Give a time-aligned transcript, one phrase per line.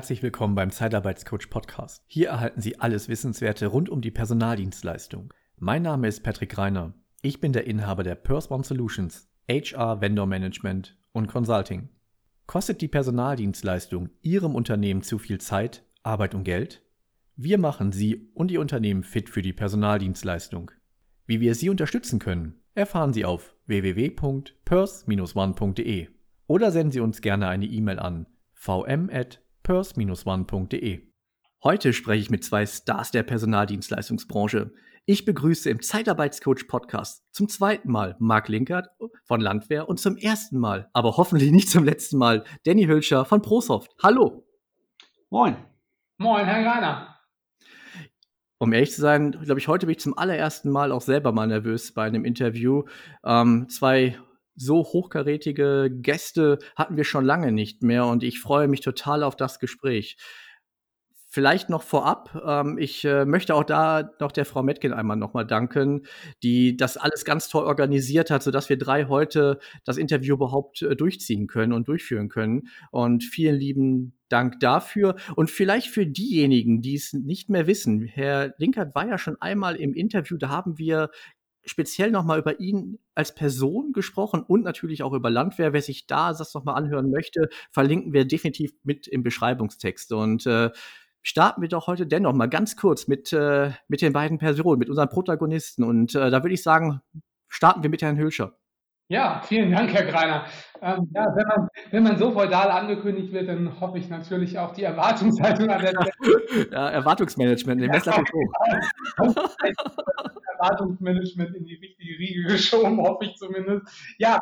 [0.00, 2.02] Herzlich willkommen beim Zeitarbeitscoach Podcast.
[2.06, 5.34] Hier erhalten Sie alles Wissenswerte rund um die Personaldienstleistung.
[5.58, 6.94] Mein Name ist Patrick Reiner.
[7.20, 11.90] Ich bin der Inhaber der Purse One Solutions, HR Vendor Management und Consulting.
[12.46, 16.80] Kostet die Personaldienstleistung Ihrem Unternehmen zu viel Zeit, Arbeit und Geld?
[17.36, 20.70] Wir machen Sie und Ihr Unternehmen fit für die Personaldienstleistung.
[21.26, 26.08] Wie wir Sie unterstützen können, erfahren Sie auf www.purse-one.de
[26.46, 28.24] oder senden Sie uns gerne eine E-Mail an
[28.58, 31.10] vm@ purse-one.de.
[31.62, 34.72] Heute spreche ich mit zwei Stars der Personaldienstleistungsbranche.
[35.06, 38.88] Ich begrüße im Zeitarbeitscoach Podcast zum zweiten Mal Marc Linkert
[39.24, 43.42] von Landwehr und zum ersten Mal, aber hoffentlich nicht zum letzten Mal, Danny Hülscher von
[43.42, 43.90] ProSoft.
[44.02, 44.46] Hallo.
[45.30, 45.56] Moin.
[46.18, 47.16] Moin, Herr Greiner.
[48.58, 51.46] Um ehrlich zu sein, glaube ich, heute bin ich zum allerersten Mal auch selber mal
[51.46, 52.84] nervös bei einem Interview.
[53.24, 54.18] Ähm, zwei
[54.56, 59.36] so hochkarätige Gäste hatten wir schon lange nicht mehr und ich freue mich total auf
[59.36, 60.16] das Gespräch.
[61.32, 65.46] Vielleicht noch vorab, ähm, ich äh, möchte auch da noch der Frau Metkin einmal nochmal
[65.46, 66.02] danken,
[66.42, 70.96] die das alles ganz toll organisiert hat, sodass wir drei heute das Interview überhaupt äh,
[70.96, 72.66] durchziehen können und durchführen können.
[72.90, 75.14] Und vielen lieben Dank dafür.
[75.36, 79.76] Und vielleicht für diejenigen, die es nicht mehr wissen, Herr Linkert war ja schon einmal
[79.76, 81.10] im Interview, da haben wir
[81.70, 85.72] speziell nochmal über ihn als Person gesprochen und natürlich auch über Landwehr.
[85.72, 90.12] Wer sich da das nochmal anhören möchte, verlinken wir definitiv mit im Beschreibungstext.
[90.12, 90.70] Und äh,
[91.22, 94.88] starten wir doch heute dennoch mal ganz kurz mit, äh, mit den beiden Personen, mit
[94.88, 95.84] unseren Protagonisten.
[95.84, 97.02] Und äh, da würde ich sagen,
[97.48, 98.59] starten wir mit Herrn Hülscher.
[99.10, 100.46] Ja, vielen Dank, Herr Greiner.
[100.80, 104.72] Ähm, ja, wenn man, wenn man so feudal angekündigt wird, dann hoffe ich natürlich auch
[104.72, 106.68] die Erwartungshaltung an der Stelle.
[106.72, 108.52] Ja, Erwartungsmanagement, den Messlatte hoch.
[110.58, 114.14] Erwartungsmanagement in die richtige Riege geschoben, hoffe ich zumindest.
[114.18, 114.38] Ja,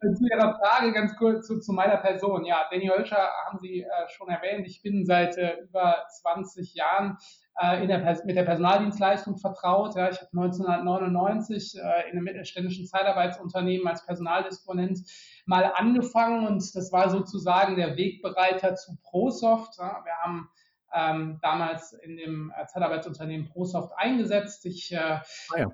[0.00, 2.44] zu Ihrer Frage ganz kurz zu, zu meiner Person.
[2.44, 4.66] Ja, Danny Hölscher haben Sie äh, schon erwähnt.
[4.66, 7.18] Ich bin seit äh, über 20 Jahren
[7.60, 9.96] äh, in der, mit der Personaldienstleistung vertraut.
[9.96, 15.00] Ja, ich habe 1999 äh, in einem mittelständischen Zeitarbeitsunternehmen als Personaldisponent
[15.44, 19.76] mal angefangen und das war sozusagen der Wegbereiter zu ProSoft.
[19.78, 20.48] Ja, wir haben
[20.94, 24.66] ähm, damals in dem äh, Zeitarbeitsunternehmen ProSoft eingesetzt.
[24.66, 25.22] Ich äh, ah
[25.56, 25.72] ja.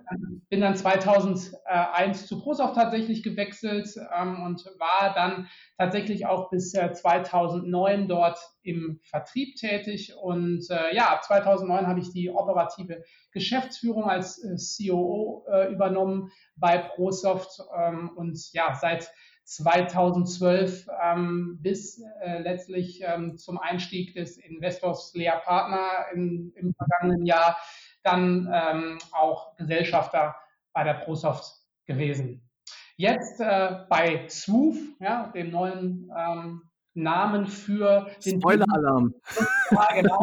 [0.48, 6.92] bin dann 2001 zu ProSoft tatsächlich gewechselt ähm, und war dann tatsächlich auch bis äh,
[6.92, 10.14] 2009 dort im Vertrieb tätig.
[10.20, 16.30] Und äh, ja, ab 2009 habe ich die operative Geschäftsführung als äh, COO äh, übernommen
[16.56, 19.10] bei ProSoft ähm, und ja, seit
[19.46, 27.24] 2012 ähm, bis äh, letztlich ähm, zum Einstieg des Investors Lea Partner im, im vergangenen
[27.24, 27.56] Jahr
[28.02, 30.34] dann ähm, auch Gesellschafter
[30.72, 31.44] bei der ProSoft
[31.86, 32.42] gewesen.
[32.96, 36.62] Jetzt äh, bei Swoof, ja, dem neuen ähm,
[36.94, 39.14] Namen für den Spoiler-Alarm.
[39.70, 40.18] Ja, genau.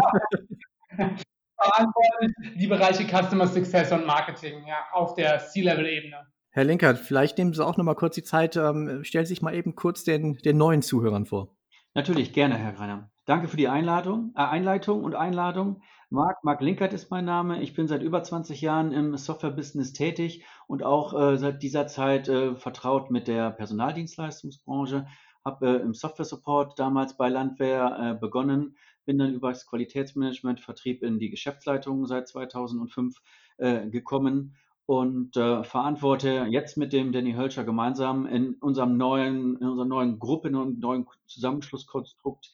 [1.58, 6.33] verantwortlich die Bereiche Customer Success und Marketing ja, auf der C-Level-Ebene.
[6.56, 9.42] Herr Linkert, vielleicht nehmen Sie auch noch mal kurz die Zeit, ähm, stellen Sie sich
[9.42, 11.58] mal eben kurz den, den neuen Zuhörern vor.
[11.96, 13.10] Natürlich, gerne, Herr Greiner.
[13.26, 15.82] Danke für die Einladung, äh, Einleitung und Einladung.
[16.12, 17.64] Marc, Marc Linkert ist mein Name.
[17.64, 22.30] Ich bin seit über 20 Jahren im Software-Business tätig und auch äh, seit dieser Zeit
[22.30, 25.08] äh, vertraut mit der Personaldienstleistungsbranche.
[25.44, 31.02] Habe äh, im Software-Support damals bei Landwehr äh, begonnen, bin dann über das Qualitätsmanagement, Vertrieb
[31.02, 33.16] in die Geschäftsleitung seit 2005
[33.58, 34.56] äh, gekommen
[34.86, 40.20] und äh, verantworte jetzt mit dem Danny Hölscher gemeinsam in unserem neuen, in unserer neuen
[40.20, 42.52] Gruppe, in unserem neuen Zusammenschlusskonstrukt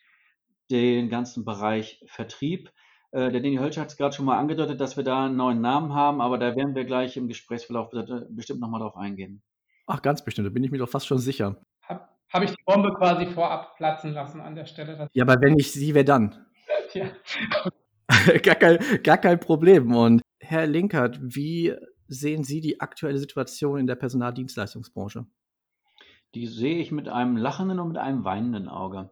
[0.69, 2.71] den ganzen Bereich Vertrieb.
[3.11, 5.61] Äh, der Danny Hölscher hat es gerade schon mal angedeutet, dass wir da einen neuen
[5.61, 7.89] Namen haben, aber da werden wir gleich im Gesprächsverlauf
[8.29, 9.41] bestimmt nochmal drauf eingehen.
[9.87, 11.59] Ach, ganz bestimmt, da bin ich mir doch fast schon sicher.
[11.81, 15.07] Habe hab ich die Bombe quasi vorab platzen lassen an der Stelle.
[15.13, 16.45] Ja, aber wenn ich sie, wer dann?
[16.93, 17.05] Ja.
[18.41, 19.93] gar, kein, gar kein Problem.
[19.93, 21.75] Und Herr Linkert, wie
[22.09, 25.25] sehen Sie die aktuelle Situation in der Personaldienstleistungsbranche?
[26.35, 29.09] Die sehe ich mit einem lachenden und mit einem weinenden Auge.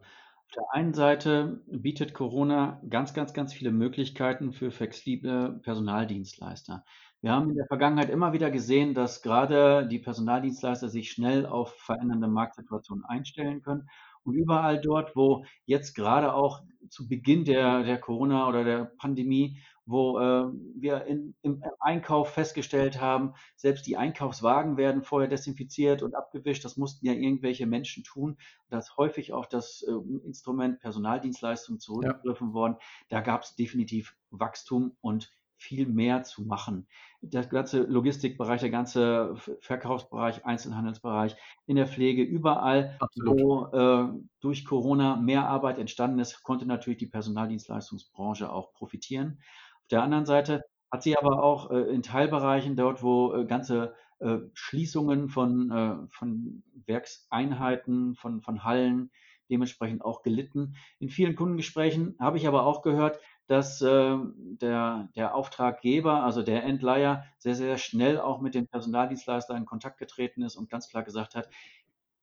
[0.47, 6.83] Auf der einen Seite bietet Corona ganz, ganz, ganz viele Möglichkeiten für flexible Personaldienstleister.
[7.21, 11.73] Wir haben in der Vergangenheit immer wieder gesehen, dass gerade die Personaldienstleister sich schnell auf
[11.77, 13.89] verändernde Marktsituationen einstellen können.
[14.23, 19.57] Und überall dort, wo jetzt gerade auch zu Beginn der, der Corona oder der Pandemie
[19.87, 26.13] wo äh, wir in, im Einkauf festgestellt haben, selbst die Einkaufswagen werden vorher desinfiziert und
[26.13, 26.65] abgewischt.
[26.65, 28.37] Das mussten ja irgendwelche Menschen tun.
[28.69, 32.53] Da ist häufig auch das äh, Instrument Personaldienstleistung zurückgegriffen ja.
[32.53, 32.75] worden.
[33.09, 36.87] Da gab es definitiv Wachstum und viel mehr zu machen.
[37.21, 41.35] Der ganze Logistikbereich, der ganze Verkaufsbereich, Einzelhandelsbereich,
[41.65, 43.39] in der Pflege, überall, Absolut.
[43.39, 44.07] wo äh,
[44.39, 49.39] durch Corona mehr Arbeit entstanden ist, konnte natürlich die Personaldienstleistungsbranche auch profitieren.
[49.87, 53.95] Auf der anderen Seite hat sie aber auch äh, in Teilbereichen dort, wo äh, ganze
[54.19, 59.11] äh, Schließungen von, äh, von Werkseinheiten, von, von Hallen
[59.49, 60.75] dementsprechend auch gelitten.
[60.99, 66.65] In vielen Kundengesprächen habe ich aber auch gehört, dass äh, der, der Auftraggeber, also der
[66.65, 71.03] Endleiher, sehr, sehr schnell auch mit dem Personaldienstleister in Kontakt getreten ist und ganz klar
[71.03, 71.47] gesagt hat,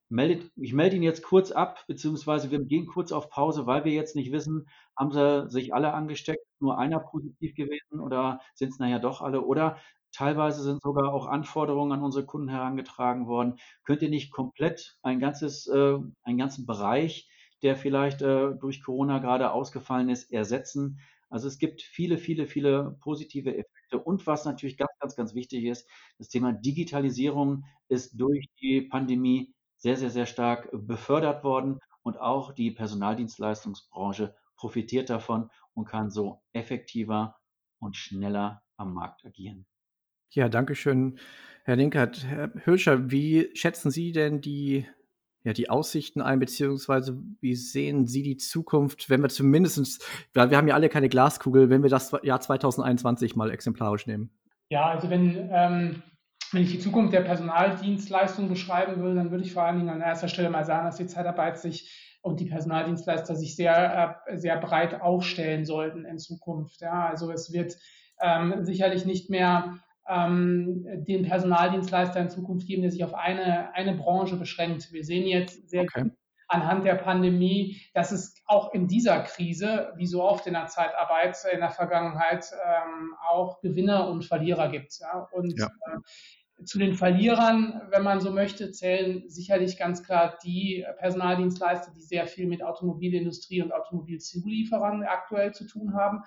[0.09, 3.93] meldet, ich melde ihn jetzt kurz ab, beziehungsweise wir gehen kurz auf Pause, weil wir
[3.93, 8.79] jetzt nicht wissen, haben sie sich alle angesteckt, nur einer positiv gewesen oder sind es
[8.79, 9.43] nachher doch alle?
[9.43, 9.79] Oder
[10.13, 13.57] teilweise sind sogar auch Anforderungen an unsere Kunden herangetragen worden.
[13.85, 17.29] Könnt ihr nicht komplett ein ganzes, äh, einen ganzen Bereich,
[17.63, 21.01] der vielleicht äh, durch Corona gerade ausgefallen ist, ersetzen?
[21.31, 23.99] Also es gibt viele, viele, viele positive Effekte.
[23.99, 29.54] Und was natürlich ganz, ganz, ganz wichtig ist, das Thema Digitalisierung ist durch die Pandemie
[29.85, 31.79] sehr, sehr, sehr stark befördert worden.
[32.03, 37.37] Und auch die Personaldienstleistungsbranche profitiert davon und kann so effektiver
[37.79, 39.67] und schneller am Markt agieren.
[40.31, 41.19] Ja, danke schön,
[41.65, 42.25] Herr Linkert.
[42.25, 44.87] Herr Hirscher, wie schätzen Sie denn die
[45.45, 49.99] ja, die Aussichten ein, beziehungsweise wie sehen Sie die Zukunft, wenn wir zumindestens,
[50.33, 54.31] weil wir haben ja alle keine Glaskugel, wenn wir das Jahr 2021 mal exemplarisch nehmen?
[54.71, 56.03] Ja, also wenn, ähm,
[56.55, 60.01] wenn ich die Zukunft der Personaldienstleistung beschreiben würde, dann würde ich vor allen Dingen an
[60.01, 64.57] erster Stelle mal sagen, dass die Zeitarbeit sich und die Personaldienstleister sich sehr, äh, sehr
[64.59, 66.81] breit aufstellen sollten in Zukunft.
[66.81, 67.77] Ja, also es wird
[68.21, 69.79] ähm, sicherlich nicht mehr
[70.09, 74.93] ähm, den Personaldienstleister in Zukunft geben, der sich auf eine, eine Branche beschränkt.
[74.93, 76.11] Wir sehen jetzt sehr okay.
[76.49, 81.37] anhand der Pandemie, dass es auch in dieser Krise, wie so oft in der Zeitarbeit
[81.53, 84.99] in der Vergangenheit, ähm, auch Gewinner und Verlierer gibt.
[85.01, 85.29] Ja?
[85.33, 85.67] Und ja.
[85.67, 85.99] Äh,
[86.65, 92.27] zu den Verlierern, wenn man so möchte, zählen sicherlich ganz klar die Personaldienstleister, die sehr
[92.27, 96.23] viel mit Automobilindustrie und Automobilzulieferern aktuell zu tun haben.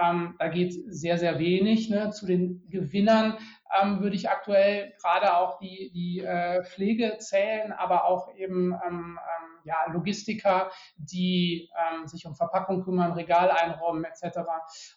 [0.00, 1.90] Ähm, da geht sehr, sehr wenig.
[1.90, 2.10] Ne?
[2.10, 3.36] Zu den Gewinnern
[3.80, 9.18] ähm, würde ich aktuell gerade auch die, die äh, Pflege zählen, aber auch eben ähm,
[9.18, 14.40] ähm ja, Logistiker, die ähm, sich um Verpackung kümmern, Regal einräumen etc.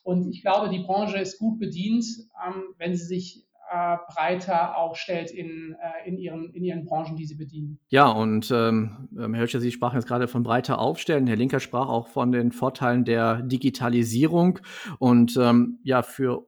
[0.04, 2.06] Und ich glaube, die Branche ist gut bedient,
[2.46, 7.26] ähm, wenn sie sich äh, breiter aufstellt in, äh, in, ihren, in ihren Branchen, die
[7.26, 7.80] sie bedienen.
[7.90, 11.28] Ja, und ähm, Herr Höscher, Sie sprachen jetzt gerade von breiter aufstellen.
[11.28, 14.60] Herr Linker sprach auch von den Vorteilen der Digitalisierung.
[15.00, 16.48] Und ähm, ja, für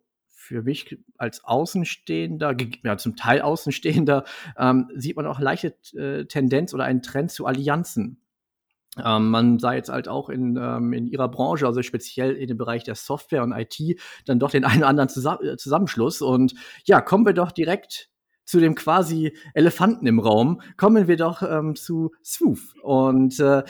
[0.50, 4.24] für mich als Außenstehender, ja, zum Teil Außenstehender,
[4.58, 8.20] ähm, sieht man auch leichte äh, Tendenz oder einen Trend zu Allianzen.
[9.04, 12.58] Ähm, man sah jetzt halt auch in, ähm, in ihrer Branche, also speziell in dem
[12.58, 16.22] Bereich der Software und IT, dann doch den einen oder anderen Zusa äh, Zusammenschluss.
[16.22, 16.54] Und
[16.86, 18.10] ja, kommen wir doch direkt
[18.46, 20.62] zu dem quasi Elefanten im Raum.
[20.76, 22.74] Kommen wir doch ähm, zu Swoof.
[22.82, 23.64] Und äh,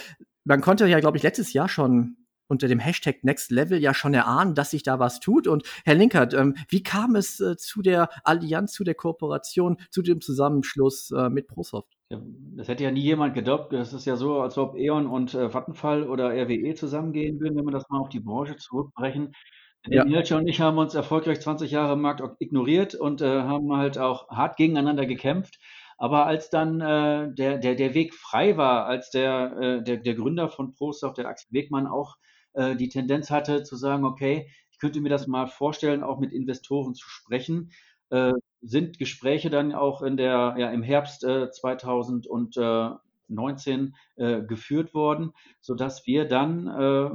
[0.45, 2.15] man konnte ja, glaube ich, letztes Jahr schon
[2.47, 5.47] unter dem Hashtag Next Level ja schon erahnen, dass sich da was tut.
[5.47, 10.01] Und Herr Linkert, ähm, wie kam es äh, zu der Allianz, zu der Kooperation, zu
[10.01, 11.98] dem Zusammenschluss äh, mit ProSoft?
[12.09, 13.71] Das hätte ja nie jemand gedacht.
[13.71, 17.65] Das ist ja so, als ob E.ON und äh, Vattenfall oder RWE zusammengehen würden, wenn
[17.65, 19.33] wir das mal auf die Branche zurückbrechen.
[19.87, 20.03] Ja.
[20.03, 23.97] Nilscher und ich haben uns erfolgreich 20 Jahre im Markt ignoriert und äh, haben halt
[23.97, 25.59] auch hart gegeneinander gekämpft.
[25.97, 30.15] Aber als dann äh, der, der, der Weg frei war, als der, äh, der, der
[30.15, 32.15] Gründer von ProSoft, der Axel Wegmann, auch
[32.53, 36.33] äh, die Tendenz hatte zu sagen, okay, ich könnte mir das mal vorstellen, auch mit
[36.33, 37.71] Investoren zu sprechen,
[38.09, 45.31] äh, sind Gespräche dann auch in der, ja, im Herbst äh, 2019 äh, geführt worden,
[45.61, 47.09] sodass wir dann äh,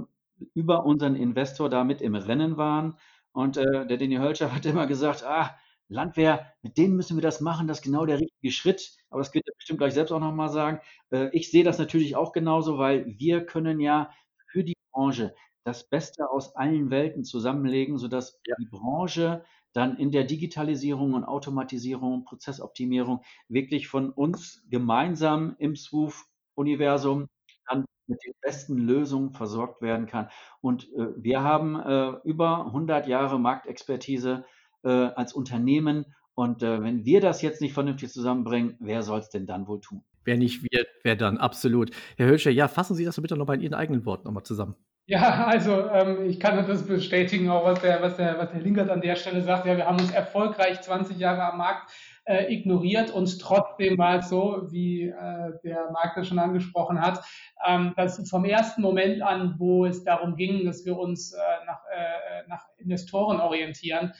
[0.54, 2.96] über unseren Investor damit im Rennen waren.
[3.32, 5.56] Und äh, der Danny Hölscher hat immer gesagt, ah,
[5.88, 8.96] Landwehr, mit denen müssen wir das machen, das ist genau der richtige Schritt.
[9.10, 10.80] Aber das wird er bestimmt gleich selbst auch nochmal sagen.
[11.10, 14.10] Äh, ich sehe das natürlich auch genauso, weil wir können ja
[14.50, 15.34] für die Branche
[15.64, 18.54] das Beste aus allen Welten zusammenlegen, sodass ja.
[18.58, 19.44] die Branche
[19.74, 27.26] dann in der Digitalisierung und Automatisierung und Prozessoptimierung wirklich von uns gemeinsam im SWOOF-Universum
[27.68, 30.28] dann mit den besten Lösungen versorgt werden kann.
[30.60, 34.44] Und äh, wir haben äh, über 100 Jahre Marktexpertise
[34.82, 36.06] äh, als Unternehmen.
[36.34, 39.80] Und äh, wenn wir das jetzt nicht vernünftig zusammenbringen, wer soll es denn dann wohl
[39.80, 40.02] tun?
[40.24, 41.38] Wer nicht wir, wer dann?
[41.38, 41.90] Absolut.
[42.16, 44.74] Herr Hölscher, ja, fassen Sie das bitte noch bei Ihren eigenen Worten nochmal zusammen.
[45.06, 48.88] Ja, also ähm, ich kann das bestätigen, auch was der, was, der, was der Linkert
[48.88, 49.66] an der Stelle sagt.
[49.66, 51.92] Ja, wir haben uns erfolgreich 20 Jahre am Markt
[52.24, 57.22] äh, ignoriert und trotzdem war es so, wie äh, der Markt das schon angesprochen hat,
[57.66, 61.80] ähm, dass vom ersten Moment an, wo es darum ging, dass wir uns äh, nach,
[61.94, 64.14] äh, nach Investoren orientieren,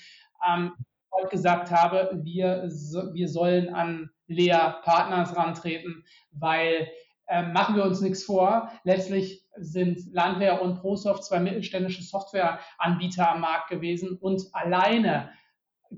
[0.46, 0.72] ähm,
[1.10, 2.68] heute gesagt habe, wir,
[3.14, 6.88] wir sollen an Lea Partners rantreten, weil
[7.26, 8.70] äh, machen wir uns nichts vor.
[8.84, 15.30] Letztlich sind Landwehr und ProSoft zwei mittelständische Softwareanbieter am Markt gewesen und alleine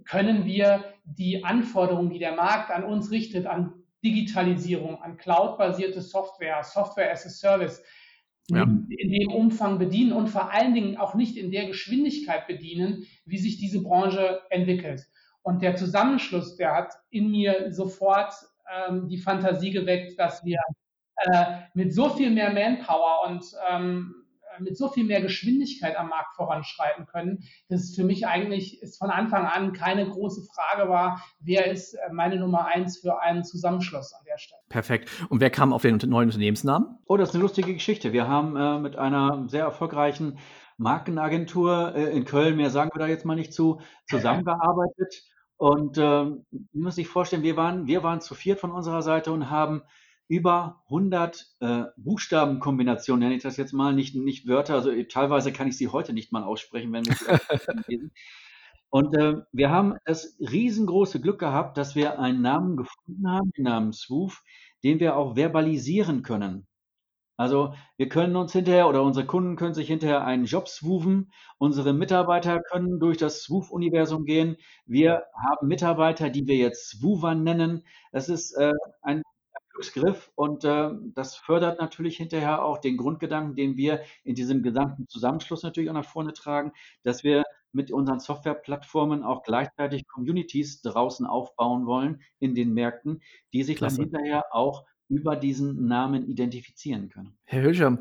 [0.04, 3.72] können wir die Anforderungen, die der Markt an uns richtet, an
[4.04, 7.82] Digitalisierung, an cloud-basierte Software, Software as a Service,
[8.48, 8.62] ja.
[8.62, 13.38] in dem Umfang bedienen und vor allen Dingen auch nicht in der Geschwindigkeit bedienen, wie
[13.38, 15.06] sich diese Branche entwickelt.
[15.42, 18.32] Und der Zusammenschluss, der hat in mir sofort
[18.88, 20.58] ähm, die Fantasie geweckt, dass wir
[21.16, 21.44] äh,
[21.74, 24.26] mit so viel mehr Manpower und ähm,
[24.60, 28.98] mit so viel mehr Geschwindigkeit am Markt voranschreiten können, dass es für mich eigentlich ist
[28.98, 33.44] von Anfang an keine große Frage war, wer ist äh, meine Nummer eins für einen
[33.44, 34.60] Zusammenschluss an der Stelle.
[34.68, 35.10] Perfekt.
[35.28, 36.98] Und wer kam auf den neuen Unternehmensnamen?
[37.06, 38.12] Oh, das ist eine lustige Geschichte.
[38.12, 40.38] Wir haben äh, mit einer sehr erfolgreichen
[40.78, 45.24] Markenagentur äh, in Köln, mehr sagen wir da jetzt mal nicht zu, zusammengearbeitet.
[45.58, 49.32] Und ähm, man muss sich vorstellen, wir waren, wir waren zu viert von unserer Seite
[49.32, 49.82] und haben
[50.28, 55.68] über 100 äh, Buchstabenkombinationen, nenne ich das jetzt mal, nicht, nicht Wörter, also teilweise kann
[55.68, 57.24] ich sie heute nicht mal aussprechen, wenn wir sie
[57.88, 58.12] lesen.
[58.90, 63.64] Und äh, wir haben das riesengroße Glück gehabt, dass wir einen Namen gefunden haben, den
[63.64, 64.42] Namen Swoof,
[64.84, 66.66] den wir auch verbalisieren können.
[67.38, 71.32] Also wir können uns hinterher oder unsere Kunden können sich hinterher einen Job swoofen.
[71.58, 74.56] Unsere Mitarbeiter können durch das Swoof-Universum gehen.
[74.86, 77.84] Wir haben Mitarbeiter, die wir jetzt Swoofer nennen.
[78.12, 79.22] Das ist äh, ein
[79.76, 85.06] Glücksgriff und äh, das fördert natürlich hinterher auch den Grundgedanken, den wir in diesem gesamten
[85.08, 91.26] Zusammenschluss natürlich auch nach vorne tragen, dass wir mit unseren Softwareplattformen auch gleichzeitig Communities draußen
[91.26, 93.20] aufbauen wollen in den Märkten,
[93.52, 93.96] die sich Klasse.
[93.96, 97.36] dann hinterher auch über diesen Namen identifizieren können.
[97.44, 97.98] Herr Hülscher,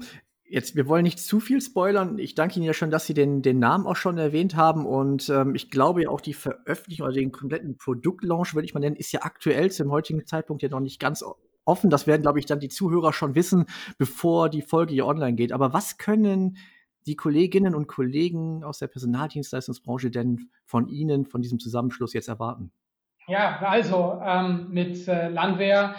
[0.47, 2.19] Jetzt, wir wollen nicht zu viel spoilern.
[2.19, 4.85] Ich danke Ihnen ja schon, dass Sie den, den Namen auch schon erwähnt haben.
[4.85, 8.79] Und ähm, ich glaube ja auch die Veröffentlichung oder den kompletten Produktlaunch, würde ich mal
[8.79, 11.23] nennen, ist ja aktuell zum heutigen Zeitpunkt ja noch nicht ganz
[11.65, 11.89] offen.
[11.89, 13.65] Das werden, glaube ich, dann die Zuhörer schon wissen,
[13.97, 15.51] bevor die Folge hier online geht.
[15.51, 16.57] Aber was können
[17.05, 22.71] die Kolleginnen und Kollegen aus der Personaldienstleistungsbranche denn von Ihnen, von diesem Zusammenschluss jetzt erwarten?
[23.27, 25.95] Ja, also ähm, mit äh, Landwehr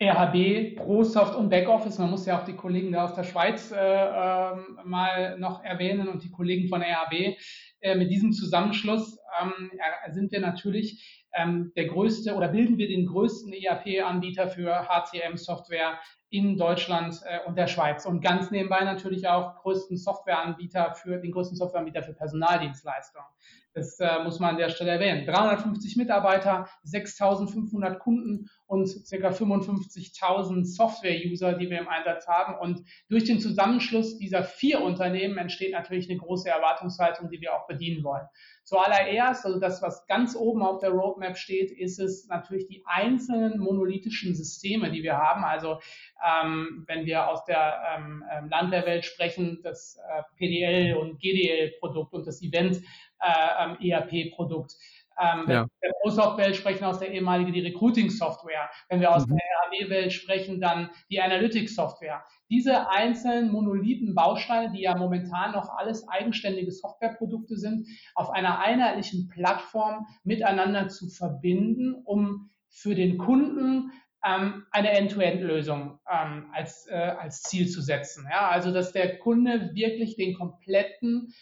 [0.00, 1.98] RHB, ProSoft und Backoffice.
[1.98, 6.08] Man muss ja auch die Kollegen da aus der Schweiz äh, äh, mal noch erwähnen
[6.08, 7.38] und die Kollegen von RHB.
[7.80, 9.70] Äh, mit diesem Zusammenschluss ähm,
[10.10, 15.98] sind wir natürlich ähm, der größte oder bilden wir den größten ERP-Anbieter für HCM-Software
[16.30, 21.30] in Deutschland äh, und der Schweiz und ganz nebenbei natürlich auch größten Softwareanbieter für den
[21.30, 23.26] größten Softwareanbieter für Personaldienstleistungen.
[23.74, 25.26] Das äh, muss man an der Stelle erwähnen.
[25.26, 29.28] 350 Mitarbeiter, 6.500 Kunden und ca.
[29.30, 32.58] 55.000 Software-User, die wir im Einsatz haben.
[32.58, 37.66] Und durch den Zusammenschluss dieser vier Unternehmen entsteht natürlich eine große Erwartungshaltung, die wir auch
[37.66, 38.26] bedienen wollen.
[38.64, 43.60] Zuallererst, also das, was ganz oben auf der Roadmap steht, ist es natürlich die einzelnen
[43.60, 45.44] monolithischen Systeme, die wir haben.
[45.44, 45.78] Also
[46.24, 52.26] ähm, wenn wir aus der ähm, ähm Landwehrwelt sprechen, das äh, PDL und GDL-Produkt und
[52.26, 52.82] das Event
[53.20, 54.74] äh, ähm, ERP-Produkt.
[55.18, 55.62] Ähm, wenn ja.
[55.62, 58.70] wir der ProSoft-Welt sprechen, aus der ehemaligen die Recruiting-Software.
[58.88, 59.36] Wenn wir aus mhm.
[59.36, 62.24] der RAW-Welt sprechen, dann die Analytics-Software.
[62.50, 69.28] Diese einzelnen monolithen Bausteine, die ja momentan noch alles eigenständige Softwareprodukte sind, auf einer einheitlichen
[69.28, 73.90] Plattform miteinander zu verbinden, um für den Kunden
[74.24, 78.26] ähm, eine End-to-End-Lösung ähm, als, äh, als Ziel zu setzen.
[78.30, 81.32] Ja, also dass der Kunde wirklich den kompletten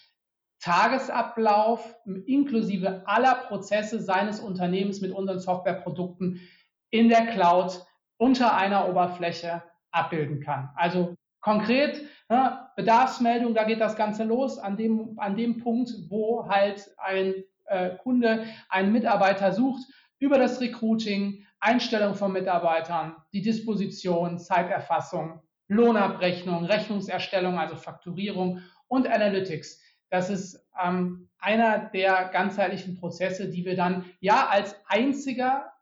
[0.64, 1.94] Tagesablauf
[2.24, 6.40] inklusive aller Prozesse seines Unternehmens mit unseren Softwareprodukten
[6.88, 7.84] in der Cloud
[8.16, 10.70] unter einer Oberfläche abbilden kann.
[10.74, 16.48] Also konkret, ne, Bedarfsmeldung, da geht das Ganze los an dem, an dem Punkt, wo
[16.48, 17.34] halt ein
[17.66, 19.82] äh, Kunde einen Mitarbeiter sucht,
[20.18, 29.83] über das Recruiting, Einstellung von Mitarbeitern, die Disposition, Zeiterfassung, Lohnabrechnung, Rechnungserstellung, also Fakturierung und Analytics.
[30.14, 35.72] Das ist ähm, einer der ganzheitlichen Prozesse, die wir dann ja als einziger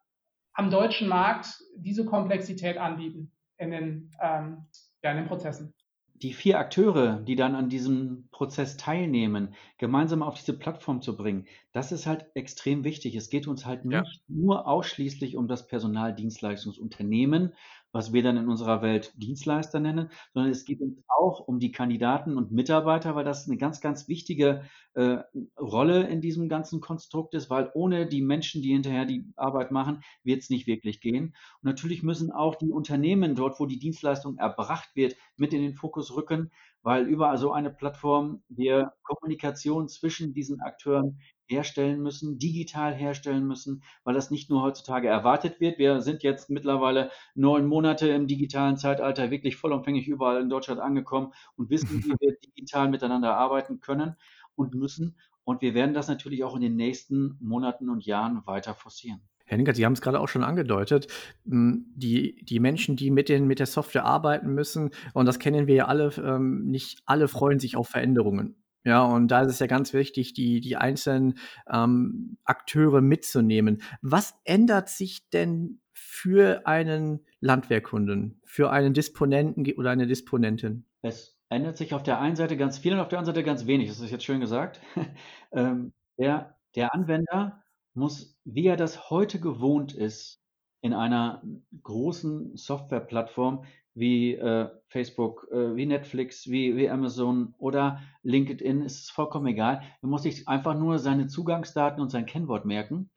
[0.54, 4.68] am deutschen Markt diese Komplexität anbieten in den, ähm,
[5.02, 5.74] ja, in den Prozessen.
[6.14, 11.46] Die vier Akteure, die dann an diesem Prozess teilnehmen, gemeinsam auf diese Plattform zu bringen,
[11.72, 13.14] das ist halt extrem wichtig.
[13.14, 14.00] Es geht uns halt ja.
[14.00, 17.52] nicht nur ausschließlich um das Personaldienstleistungsunternehmen,
[17.92, 21.72] was wir dann in unserer Welt Dienstleister nennen, sondern es geht uns auch um die
[21.72, 24.62] Kandidaten und Mitarbeiter, weil das eine ganz, ganz wichtige
[24.94, 25.18] äh,
[25.58, 30.02] Rolle in diesem ganzen Konstrukt ist, weil ohne die Menschen, die hinterher die Arbeit machen,
[30.24, 31.26] wird es nicht wirklich gehen.
[31.26, 35.74] Und natürlich müssen auch die Unternehmen dort, wo die Dienstleistung erbracht wird, mit in den
[35.74, 36.50] Fokus rücken,
[36.82, 41.20] weil über so eine Plattform wir Kommunikation zwischen diesen Akteuren
[41.52, 45.78] herstellen müssen, digital herstellen müssen, weil das nicht nur heutzutage erwartet wird.
[45.78, 51.32] Wir sind jetzt mittlerweile neun Monate im digitalen Zeitalter wirklich vollumfänglich überall in Deutschland angekommen
[51.56, 54.16] und wissen, wie wir digital miteinander arbeiten können
[54.56, 55.16] und müssen.
[55.44, 59.20] Und wir werden das natürlich auch in den nächsten Monaten und Jahren weiter forcieren.
[59.44, 61.08] Herr Ninkert, Sie haben es gerade auch schon angedeutet,
[61.44, 65.66] hm, die, die Menschen, die mit, den, mit der Software arbeiten müssen, und das kennen
[65.66, 68.61] wir ja alle, ähm, nicht alle freuen sich auf Veränderungen.
[68.84, 71.38] Ja, und da ist es ja ganz wichtig, die, die einzelnen
[71.72, 73.82] ähm, Akteure mitzunehmen.
[74.00, 80.84] Was ändert sich denn für einen Landwehrkunden, für einen Disponenten oder eine Disponentin?
[81.02, 83.66] Es ändert sich auf der einen Seite ganz viel und auf der anderen Seite ganz
[83.66, 83.88] wenig.
[83.88, 84.80] Das ist jetzt schön gesagt.
[85.52, 87.62] ähm, der, der Anwender
[87.94, 90.40] muss, wie er das heute gewohnt ist,
[90.80, 91.42] in einer
[91.82, 99.10] großen Softwareplattform wie äh, Facebook, äh, wie Netflix, wie, wie Amazon oder LinkedIn, ist es
[99.10, 99.82] vollkommen egal.
[100.00, 103.10] Er muss sich einfach nur seine Zugangsdaten und sein Kennwort merken.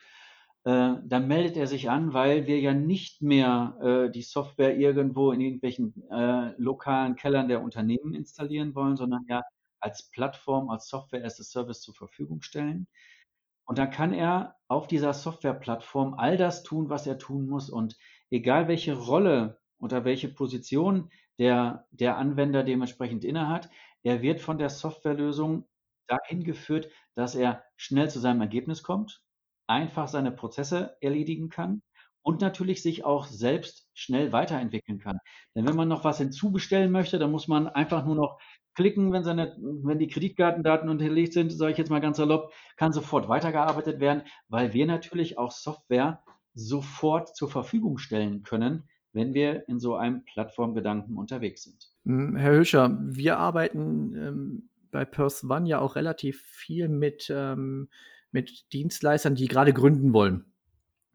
[0.66, 3.78] Äh, dann meldet er sich an, weil wir ja nicht mehr
[4.08, 9.44] äh, die Software irgendwo in irgendwelchen äh, lokalen Kellern der Unternehmen installieren wollen, sondern ja
[9.80, 12.88] als Plattform, als Software as a Service zur Verfügung stellen.
[13.66, 17.70] Und dann kann er auf dieser Softwareplattform all das tun, was er tun muss.
[17.70, 17.98] Und
[18.32, 23.70] egal welche Rolle oder welche Position der, der Anwender dementsprechend innehat,
[24.04, 25.68] er wird von der Softwarelösung
[26.08, 29.22] dahin geführt, dass er schnell zu seinem Ergebnis kommt,
[29.68, 31.82] einfach seine Prozesse erledigen kann
[32.22, 35.20] und natürlich sich auch selbst schnell weiterentwickeln kann.
[35.56, 38.40] Denn wenn man noch was hinzubestellen möchte, dann muss man einfach nur noch
[38.76, 42.94] klicken, wenn, seine, wenn die Kreditkartendaten unterlegt sind, sage ich jetzt mal ganz salopp, kann
[42.94, 49.68] sofort weitergearbeitet werden, weil wir natürlich auch Software sofort zur Verfügung stellen können, wenn wir
[49.68, 51.90] in so einem Plattformgedanken unterwegs sind.
[52.06, 57.90] Hm, Herr Hüscher, wir arbeiten ähm, bei Purse One ja auch relativ viel mit, ähm,
[58.32, 60.46] mit Dienstleistern, die gerade gründen wollen.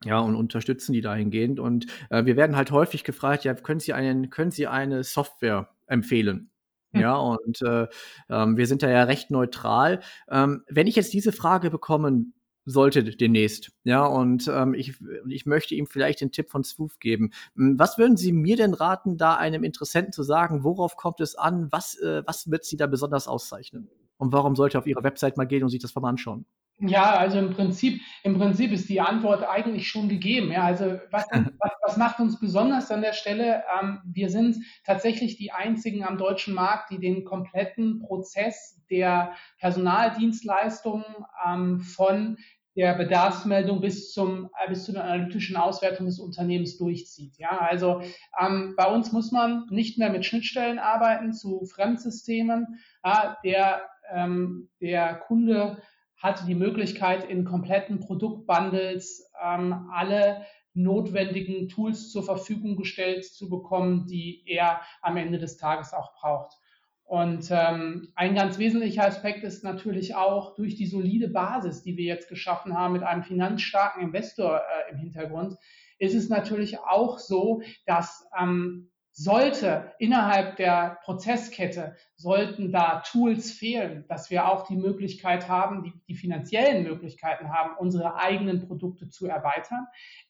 [0.05, 1.61] Ja, und unterstützen die dahingehend.
[1.61, 5.68] Und äh, wir werden halt häufig gefragt, ja, können Sie, einen, können Sie eine Software
[5.87, 6.51] empfehlen?
[6.92, 7.01] Hm.
[7.03, 7.87] Ja, und äh,
[8.31, 10.01] ähm, wir sind da ja recht neutral.
[10.31, 12.33] Ähm, wenn ich jetzt diese Frage bekommen
[12.64, 14.94] sollte demnächst, ja, und ähm, ich,
[15.29, 17.31] ich möchte ihm vielleicht den Tipp von Swoof geben.
[17.57, 21.35] Hm, was würden Sie mir denn raten, da einem Interessenten zu sagen, worauf kommt es
[21.35, 23.88] an, was, äh, was wird Sie da besonders auszeichnen?
[24.18, 26.44] Und warum sollte er auf Ihre Website mal gehen und sich das mal anschauen?
[26.81, 30.51] Ja, also im Prinzip, im Prinzip ist die Antwort eigentlich schon gegeben.
[30.51, 33.64] Ja, also was, was, was macht uns besonders an der Stelle?
[33.81, 41.05] Ähm, wir sind tatsächlich die einzigen am deutschen Markt, die den kompletten Prozess der Personaldienstleistungen
[41.47, 42.38] ähm, von
[42.77, 47.37] der Bedarfsmeldung bis zum äh, bis zu der analytischen Auswertung des Unternehmens durchzieht.
[47.37, 48.01] Ja, also
[48.40, 52.81] ähm, bei uns muss man nicht mehr mit Schnittstellen arbeiten zu Fremdsystemen.
[53.05, 55.79] Ja, der ähm, der Kunde
[56.20, 64.06] hatte die Möglichkeit, in kompletten Produktbundles ähm, alle notwendigen Tools zur Verfügung gestellt zu bekommen,
[64.06, 66.56] die er am Ende des Tages auch braucht.
[67.04, 72.04] Und ähm, ein ganz wesentlicher Aspekt ist natürlich auch durch die solide Basis, die wir
[72.04, 75.56] jetzt geschaffen haben mit einem finanzstarken Investor äh, im Hintergrund,
[75.98, 84.05] ist es natürlich auch so, dass ähm, sollte innerhalb der Prozesskette, sollten da Tools fehlen,
[84.09, 89.27] dass wir auch die Möglichkeit haben, die, die finanziellen Möglichkeiten haben, unsere eigenen Produkte zu
[89.27, 89.87] erweitern,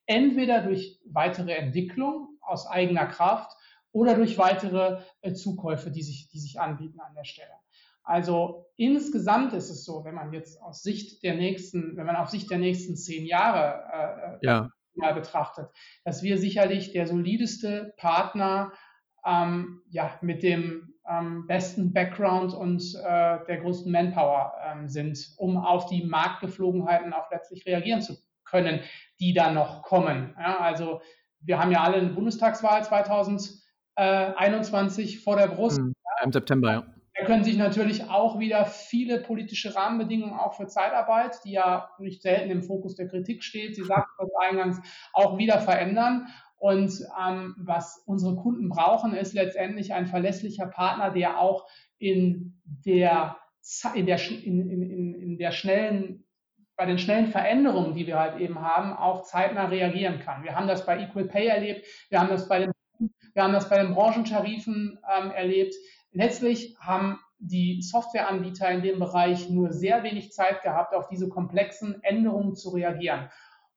[0.07, 3.53] entweder durch weitere Entwicklung aus eigener Kraft
[3.93, 7.53] oder durch weitere äh, Zukäufe, die sich, die sich anbieten an der Stelle.
[8.03, 12.31] Also insgesamt ist es so, wenn man jetzt aus Sicht der nächsten, wenn man auf
[12.31, 15.69] Sicht der nächsten zehn Jahre äh, äh ja mal betrachtet,
[16.05, 18.73] dass wir sicherlich der solideste Partner
[19.25, 25.57] ähm, ja, mit dem ähm, besten Background und äh, der größten Manpower ähm, sind, um
[25.57, 28.81] auf die Marktgeflogenheiten auch letztlich reagieren zu können,
[29.19, 30.37] die da noch kommen.
[30.39, 31.03] Ja, also
[31.41, 35.81] wir haben ja alle eine Bundestagswahl 2021 vor der Brust.
[35.81, 36.85] Mhm, Im September, ja.
[37.27, 42.51] Können sich natürlich auch wieder viele politische Rahmenbedingungen auch für Zeitarbeit, die ja nicht selten
[42.51, 44.81] im Fokus der Kritik steht, Sie sagten das eingangs,
[45.13, 46.27] auch wieder verändern.
[46.57, 51.67] Und ähm, was unsere Kunden brauchen, ist letztendlich ein verlässlicher Partner, der auch
[51.99, 53.37] in der,
[53.95, 56.25] in der, in, in, in der schnellen
[56.77, 60.43] bei den schnellen Veränderungen, die wir halt eben haben, auch zeitnah reagieren kann.
[60.45, 62.73] Wir haben das bei Equal Pay erlebt, wir haben das bei den
[63.35, 65.75] Wir haben das bei den Branchentarifen ähm, erlebt.
[66.13, 72.03] Letztlich haben die Softwareanbieter in dem Bereich nur sehr wenig Zeit gehabt, auf diese komplexen
[72.03, 73.31] Änderungen zu reagieren.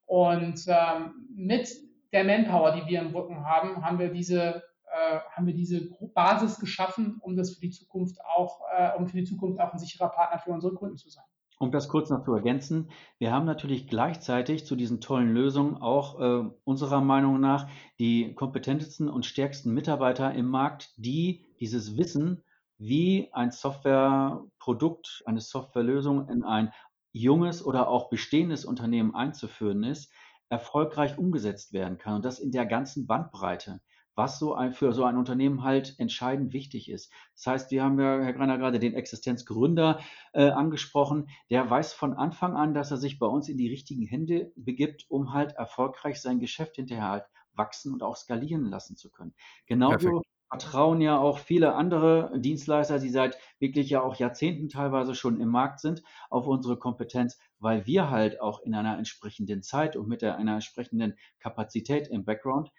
[0.06, 1.70] Und ähm, mit
[2.12, 6.60] der Manpower, die wir im Rücken haben, haben wir diese äh, haben wir diese Basis
[6.60, 10.10] geschaffen, um das für die Zukunft auch, äh, um für die Zukunft auch ein sicherer
[10.10, 11.26] Partner für unsere Kunden zu sein.
[11.64, 16.20] Um das kurz noch zu ergänzen, wir haben natürlich gleichzeitig zu diesen tollen Lösungen auch
[16.20, 22.44] äh, unserer Meinung nach die kompetentesten und stärksten Mitarbeiter im Markt, die dieses Wissen,
[22.80, 26.74] wie ein Softwareprodukt, eine Softwarelösung in ein
[27.14, 30.12] junges oder auch bestehendes Unternehmen einzuführen ist,
[30.50, 33.80] erfolgreich umgesetzt werden kann und das in der ganzen Bandbreite
[34.16, 37.12] was so ein, für so ein Unternehmen halt entscheidend wichtig ist.
[37.36, 40.00] Das heißt, wir haben ja, Herr Greiner, gerade den Existenzgründer
[40.34, 41.30] äh, angesprochen.
[41.50, 45.06] Der weiß von Anfang an, dass er sich bei uns in die richtigen Hände begibt,
[45.10, 49.34] um halt erfolgreich sein Geschäft hinterher halt wachsen und auch skalieren lassen zu können.
[49.68, 50.24] Genauso
[50.54, 55.50] vertrauen ja auch viele andere Dienstleister, die seit wirklich ja auch Jahrzehnten teilweise schon im
[55.50, 60.24] Markt sind, auf unsere Kompetenz, weil wir halt auch in einer entsprechenden Zeit und mit
[60.24, 62.70] einer entsprechenden Kapazität im Background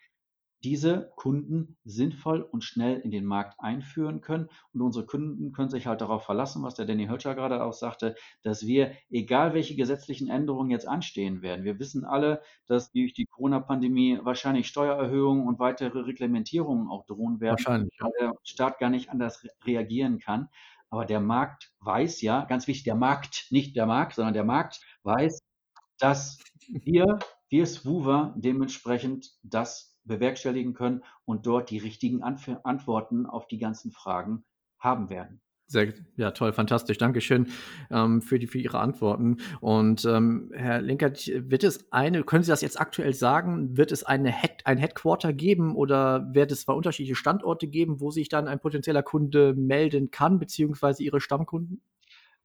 [0.64, 4.48] diese Kunden sinnvoll und schnell in den Markt einführen können.
[4.72, 8.14] Und unsere Kunden können sich halt darauf verlassen, was der Danny Hötscher gerade auch sagte,
[8.42, 13.27] dass wir, egal welche gesetzlichen Änderungen jetzt anstehen werden, wir wissen alle, dass durch die
[13.27, 19.11] Corona-Pandemie wahrscheinlich Steuererhöhungen und weitere Reglementierungen auch drohen werden, wahrscheinlich, weil der Staat gar nicht
[19.11, 20.48] anders reagieren kann.
[20.88, 24.81] Aber der Markt weiß ja, ganz wichtig, der Markt, nicht der Markt, sondern der Markt
[25.03, 25.40] weiß,
[25.98, 27.18] dass wir,
[27.50, 33.90] wir Swoover dementsprechend das bewerkstelligen können und dort die richtigen Anf Antworten auf die ganzen
[33.90, 34.44] Fragen
[34.78, 35.40] haben werden.
[35.66, 36.98] Sehr, ja, toll, fantastisch.
[36.98, 37.48] Dankeschön
[37.90, 39.38] ähm, für, die, für Ihre Antworten.
[39.60, 44.04] Und ähm, Herr Linkert, wird es eine, können Sie das jetzt aktuell sagen, wird es
[44.04, 48.46] eine Head, ein Headquarter geben oder wird es zwei unterschiedliche Standorte geben, wo sich dann
[48.46, 51.80] ein potenzieller Kunde melden kann, beziehungsweise Ihre Stammkunden?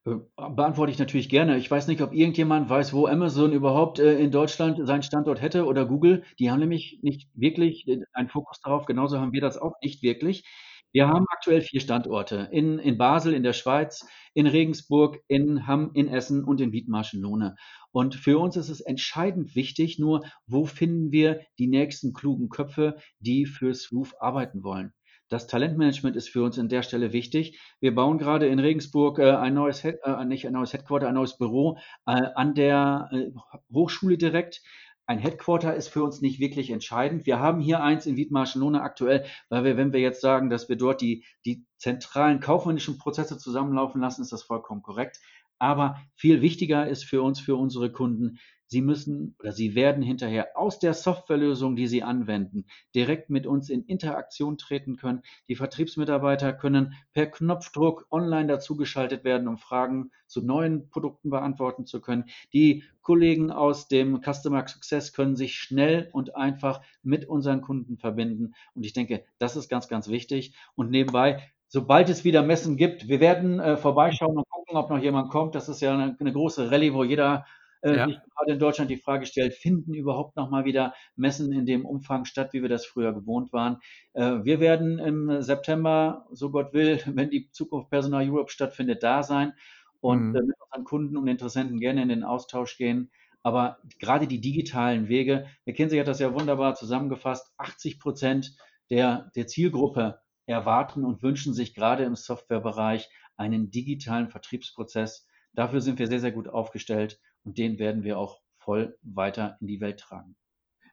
[0.05, 1.57] Äh, beantworte ich natürlich gerne.
[1.57, 5.65] Ich weiß nicht, ob irgendjemand weiß, wo Amazon überhaupt äh, in Deutschland seinen Standort hätte
[5.65, 6.23] oder Google.
[6.39, 8.85] Die haben nämlich nicht wirklich äh, einen Fokus darauf.
[8.85, 10.43] Genauso haben wir das auch nicht wirklich.
[10.91, 15.91] Wir haben aktuell vier Standorte in, in Basel, in der Schweiz, in Regensburg, in Hamm,
[15.93, 17.55] in Essen und in Wiedmarschen-Lohne.
[17.91, 22.97] Und für uns ist es entscheidend wichtig, nur wo finden wir die nächsten klugen Köpfe,
[23.19, 24.93] die für Swoof arbeiten wollen.
[25.29, 27.59] Das Talentmanagement ist für uns an der Stelle wichtig.
[27.79, 31.13] Wir bauen gerade in Regensburg äh, ein neues, Head, äh, nicht ein neues Headquarter, ein
[31.13, 33.29] neues Büro äh, an der äh,
[33.71, 34.63] Hochschule direkt.
[35.05, 37.25] Ein Headquarter ist für uns nicht wirklich entscheidend.
[37.25, 40.75] Wir haben hier eins in Wiedmarschen-Lohne aktuell, weil wir, wenn wir jetzt sagen, dass wir
[40.75, 45.19] dort die, die zentralen kaufmännischen Prozesse zusammenlaufen lassen, ist das vollkommen korrekt.
[45.59, 48.39] Aber viel wichtiger ist für uns, für unsere Kunden,
[48.71, 53.69] Sie müssen oder Sie werden hinterher aus der Softwarelösung, die Sie anwenden, direkt mit uns
[53.71, 55.23] in Interaktion treten können.
[55.47, 61.99] Die Vertriebsmitarbeiter können per Knopfdruck online dazugeschaltet werden, um Fragen zu neuen Produkten beantworten zu
[61.99, 62.25] können.
[62.53, 68.53] Die Kollegen aus dem Customer Success können sich schnell und einfach mit unseren Kunden verbinden.
[68.75, 70.55] Und ich denke, das ist ganz, ganz wichtig.
[70.75, 74.99] Und nebenbei, sobald es wieder Messen gibt, wir werden äh, vorbeischauen und gucken, ob noch
[74.99, 75.55] jemand kommt.
[75.55, 77.45] Das ist ja eine, eine große Rallye, wo jeder
[77.81, 78.05] äh, ja.
[78.05, 82.25] gerade in Deutschland die Frage stellt, finden überhaupt noch mal wieder Messen in dem Umfang
[82.25, 83.77] statt, wie wir das früher gewohnt waren.
[84.13, 89.23] Äh, wir werden im September, so Gott will, wenn die Zukunft Personal Europe stattfindet, da
[89.23, 89.53] sein
[90.01, 90.35] und mhm.
[90.35, 93.11] äh, mit unseren Kunden und Interessenten gerne in den Austausch gehen.
[93.41, 98.55] Aber gerade die digitalen Wege, McKinsey hat das ja wunderbar zusammengefasst, 80 Prozent
[98.89, 105.27] der, der Zielgruppe erwarten und wünschen sich gerade im Softwarebereich einen digitalen Vertriebsprozess.
[105.53, 109.67] Dafür sind wir sehr, sehr gut aufgestellt und den werden wir auch voll weiter in
[109.67, 110.35] die Welt tragen.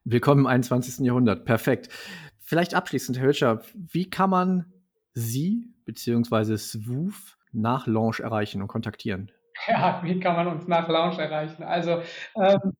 [0.05, 1.05] Willkommen im 21.
[1.05, 1.45] Jahrhundert.
[1.45, 1.89] Perfekt.
[2.39, 4.73] Vielleicht abschließend, Herr Hölscher, wie kann man
[5.15, 6.57] Sie bzw.
[6.57, 9.33] Swoof nach Launch erreichen und kontaktieren?
[9.69, 11.63] Ja, wie kann man uns nach Launch erreichen?
[11.63, 12.03] Also
[12.37, 12.77] ähm,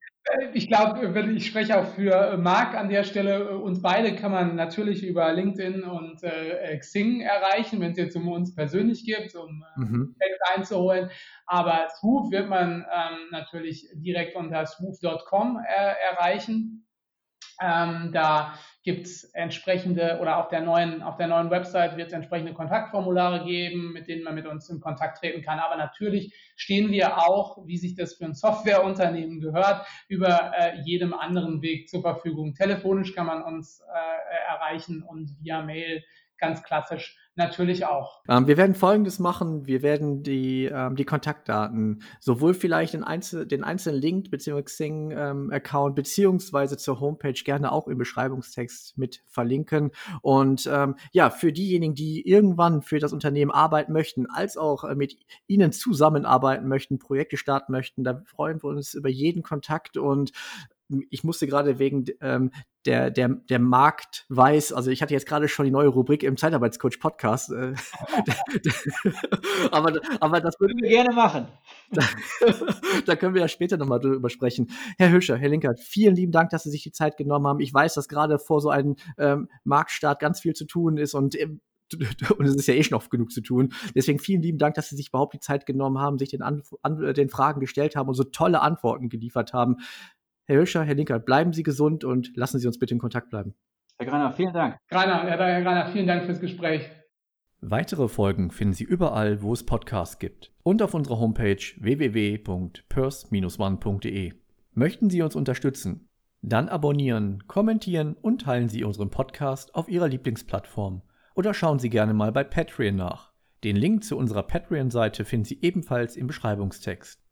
[0.53, 3.57] ich glaube, ich spreche auch für Marc an der Stelle.
[3.57, 8.27] Uns beide kann man natürlich über LinkedIn und äh, Xing erreichen, wenn es jetzt um
[8.27, 10.15] uns persönlich geht, um äh, mhm.
[10.55, 11.09] einzuholen.
[11.45, 16.87] Aber Swoof wird man ähm, natürlich direkt unter swoof.com äh, erreichen.
[17.61, 18.53] Ähm, da
[18.87, 23.43] gibt es entsprechende oder auf der neuen, auf der neuen Website wird es entsprechende Kontaktformulare
[23.43, 25.59] geben, mit denen man mit uns in Kontakt treten kann.
[25.59, 31.13] Aber natürlich stehen wir auch, wie sich das für ein Softwareunternehmen gehört, über äh, jedem
[31.13, 32.53] anderen Weg zur Verfügung.
[32.53, 36.01] Telefonisch kann man uns äh, erreichen und via Mail
[36.37, 38.21] ganz klassisch natürlich auch.
[38.27, 39.67] Ähm, wir werden Folgendes machen.
[39.67, 44.63] Wir werden die, ähm, die Kontaktdaten sowohl vielleicht den, Einzel den einzelnen Link bzw.
[44.63, 49.91] Xing-Account ähm, beziehungsweise zur Homepage gerne auch im Beschreibungstext mit verlinken.
[50.21, 54.95] Und ähm, ja, für diejenigen, die irgendwann für das Unternehmen arbeiten möchten, als auch äh,
[54.95, 60.31] mit Ihnen zusammenarbeiten möchten, Projekte starten möchten, da freuen wir uns über jeden Kontakt und
[61.09, 62.51] ich musste gerade wegen ähm,
[62.85, 66.37] der, der, der Markt weiß, also ich hatte jetzt gerade schon die neue Rubrik im
[66.37, 67.51] Zeitarbeitscoach Podcast.
[67.51, 67.73] Äh,
[69.71, 71.47] aber, aber das würden wir gerne machen.
[71.91, 72.03] Da,
[73.05, 74.67] da, können wir ja später nochmal drüber sprechen.
[74.97, 77.59] Herr Hüscher, Herr Linkert, vielen lieben Dank, dass Sie sich die Zeit genommen haben.
[77.59, 81.37] Ich weiß, dass gerade vor so einem ähm, Marktstart ganz viel zu tun ist und
[81.39, 81.59] ähm,
[82.37, 83.73] und es ist ja eh schon oft genug zu tun.
[83.95, 86.63] Deswegen vielen lieben Dank, dass Sie sich überhaupt die Zeit genommen haben, sich den, an,
[86.81, 89.77] an, den Fragen gestellt haben und so tolle Antworten geliefert haben.
[90.47, 93.53] Herr Hirscher, Herr Linkert, bleiben Sie gesund und lassen Sie uns bitte in Kontakt bleiben.
[93.97, 94.77] Herr Greiner, vielen Dank.
[94.87, 96.89] Greiner, Herr Greiner, vielen Dank fürs Gespräch.
[97.59, 104.33] Weitere Folgen finden Sie überall, wo es Podcasts gibt und auf unserer Homepage www.purse-one.de.
[104.71, 106.07] Möchten Sie uns unterstützen?
[106.41, 111.01] Dann abonnieren, kommentieren und teilen Sie unseren Podcast auf Ihrer Lieblingsplattform
[111.35, 113.33] oder schauen Sie gerne mal bei Patreon nach.
[113.65, 117.26] Den Link zu unserer Patreon-Seite finden Sie ebenfalls im Beschreibungstext.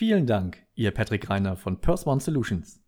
[0.00, 2.82] Vielen Dank, Ihr Patrick Reiner von Purse One Solutions.